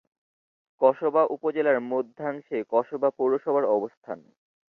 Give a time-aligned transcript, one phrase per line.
[0.81, 4.19] কসবা উপজেলার মধ্যাংশে কসবা পৌরসভার অবস্থান।